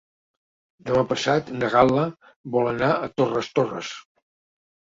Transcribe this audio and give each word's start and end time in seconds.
Demà 0.87 1.03
passat 1.11 1.51
na 1.59 1.69
Gal·la 1.75 2.05
vol 2.57 2.71
anar 2.73 2.91
a 3.09 3.13
Torres 3.21 3.55
Torres. 3.59 3.93